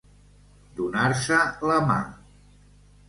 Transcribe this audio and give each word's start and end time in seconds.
Donar-se 0.79 1.37
la 1.73 1.77
mà. 1.91 2.01